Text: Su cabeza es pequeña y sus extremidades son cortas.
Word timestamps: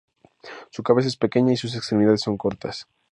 Su 0.71 0.81
cabeza 0.81 1.09
es 1.09 1.15
pequeña 1.15 1.53
y 1.53 1.57
sus 1.57 1.75
extremidades 1.75 2.21
son 2.21 2.35
cortas. 2.35 2.87